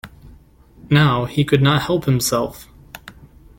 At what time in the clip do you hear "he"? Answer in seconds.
1.25-1.45